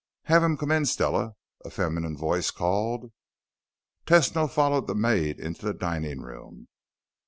[0.23, 3.11] "Have him come in, Stella," a feminine voice called.
[4.07, 6.69] Tesno followed the maid into the dining room.